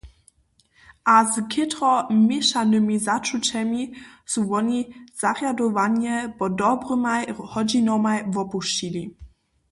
[1.05, 1.89] A z chětro
[2.27, 3.81] měšanymi začućemi
[4.31, 4.79] su woni
[5.21, 9.03] zarjadowanje po dobrymaj hodźinomaj wopušćili.